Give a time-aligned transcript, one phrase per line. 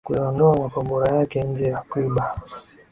[0.05, 2.41] kuyaondoa makombora yake nje ya Cuba